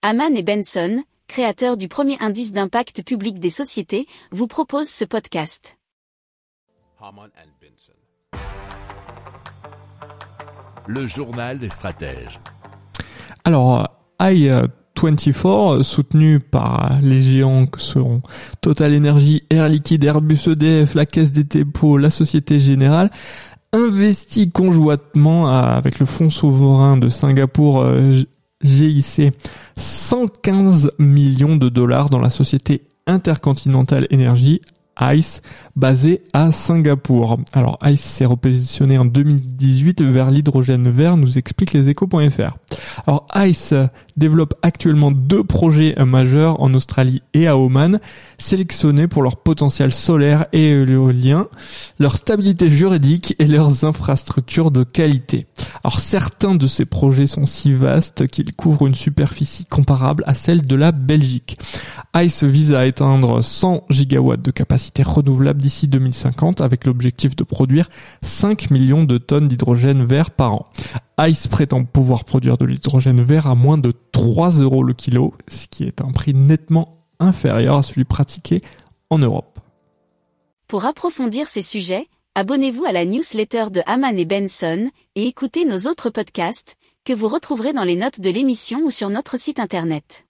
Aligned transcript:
Haman 0.00 0.36
et 0.36 0.44
Benson, 0.44 1.02
créateurs 1.26 1.76
du 1.76 1.88
premier 1.88 2.16
indice 2.20 2.52
d'impact 2.52 3.02
public 3.02 3.40
des 3.40 3.50
sociétés, 3.50 4.06
vous 4.30 4.46
proposent 4.46 4.88
ce 4.88 5.04
podcast. 5.04 5.76
Le 10.86 11.06
journal 11.08 11.58
des 11.58 11.68
stratèges. 11.68 12.38
Alors, 13.42 13.88
I24, 14.20 15.82
soutenu 15.82 16.38
par 16.38 17.00
les 17.02 17.20
géants 17.20 17.66
que 17.66 17.80
seront 17.80 18.22
Total 18.60 18.96
Energy, 18.96 19.42
Air 19.50 19.68
Liquide, 19.68 20.04
Airbus 20.04 20.46
EDF, 20.46 20.94
la 20.94 21.06
Caisse 21.06 21.32
des 21.32 21.42
dépôts, 21.42 21.98
la 21.98 22.10
Société 22.10 22.60
Générale, 22.60 23.10
investit 23.72 24.52
conjointement 24.52 25.48
avec 25.48 25.98
le 25.98 26.06
Fonds 26.06 26.30
souverain 26.30 26.96
de 26.96 27.08
Singapour 27.08 27.80
euh, 27.80 28.22
GIC 28.62 29.32
115 29.76 30.92
millions 30.98 31.56
de 31.56 31.68
dollars 31.68 32.10
dans 32.10 32.18
la 32.18 32.30
société 32.30 32.82
Intercontinental 33.06 34.06
Energy 34.12 34.60
ICE 35.00 35.42
basé 35.76 36.22
à 36.32 36.52
Singapour. 36.52 37.38
Alors 37.52 37.78
ICE 37.84 38.00
s'est 38.00 38.24
repositionné 38.24 38.98
en 38.98 39.04
2018 39.04 40.02
vers 40.02 40.30
l'hydrogène 40.30 40.90
vert, 40.90 41.16
nous 41.16 41.38
explique 41.38 41.72
les 41.72 41.88
échos.fr. 41.88 42.56
Alors 43.06 43.26
ICE 43.34 43.74
développe 44.16 44.54
actuellement 44.62 45.12
deux 45.12 45.44
projets 45.44 45.94
majeurs 46.04 46.60
en 46.60 46.74
Australie 46.74 47.22
et 47.34 47.46
à 47.46 47.56
Oman, 47.56 48.00
sélectionnés 48.38 49.06
pour 49.06 49.22
leur 49.22 49.36
potentiel 49.36 49.92
solaire 49.92 50.46
et 50.52 50.70
éolien, 50.70 51.46
leur 51.98 52.16
stabilité 52.16 52.68
juridique 52.68 53.36
et 53.38 53.46
leurs 53.46 53.84
infrastructures 53.84 54.70
de 54.70 54.82
qualité. 54.82 55.46
Alors 55.84 56.00
certains 56.00 56.56
de 56.56 56.66
ces 56.66 56.84
projets 56.84 57.28
sont 57.28 57.46
si 57.46 57.72
vastes 57.72 58.26
qu'ils 58.26 58.54
couvrent 58.54 58.86
une 58.86 58.94
superficie 58.94 59.64
comparable 59.64 60.24
à 60.26 60.34
celle 60.34 60.62
de 60.62 60.76
la 60.76 60.92
Belgique. 60.92 61.58
ICE 62.16 62.44
vise 62.44 62.74
à 62.74 62.86
éteindre 62.86 63.44
100 63.44 63.84
gigawatts 63.90 64.42
de 64.42 64.50
capacité 64.50 65.02
renouvelable 65.02 65.60
d'ici 65.60 65.88
2050 65.88 66.60
avec 66.60 66.86
l'objectif 66.86 67.36
de 67.36 67.44
produire 67.44 67.88
5 68.22 68.70
millions 68.70 69.04
de 69.04 69.18
tonnes 69.18 69.48
d'hydrogène 69.48 70.04
vert 70.04 70.30
par 70.30 70.54
an. 70.54 70.66
ICE 71.20 71.48
prétend 71.48 71.84
pouvoir 71.84 72.24
produire 72.24 72.56
de 72.56 72.64
l'hydrogène 72.64 73.22
vert 73.22 73.46
à 73.46 73.54
moins 73.54 73.78
de 73.78 73.92
3 74.12 74.50
euros 74.60 74.82
le 74.82 74.94
kilo, 74.94 75.34
ce 75.48 75.66
qui 75.66 75.84
est 75.84 76.00
un 76.00 76.10
prix 76.10 76.34
nettement 76.34 77.04
inférieur 77.20 77.76
à 77.76 77.82
celui 77.82 78.04
pratiqué 78.04 78.62
en 79.10 79.18
Europe. 79.18 79.58
Pour 80.66 80.86
approfondir 80.86 81.48
ces 81.48 81.62
sujets, 81.62 82.08
abonnez-vous 82.34 82.84
à 82.84 82.92
la 82.92 83.04
newsletter 83.04 83.66
de 83.70 83.82
Haman 83.86 84.18
et 84.18 84.24
Benson 84.24 84.90
et 85.14 85.26
écoutez 85.26 85.64
nos 85.64 85.90
autres 85.90 86.10
podcasts 86.10 86.76
que 87.04 87.12
vous 87.12 87.28
retrouverez 87.28 87.72
dans 87.72 87.84
les 87.84 87.96
notes 87.96 88.20
de 88.20 88.30
l'émission 88.30 88.80
ou 88.84 88.90
sur 88.90 89.10
notre 89.10 89.38
site 89.38 89.60
internet. 89.60 90.27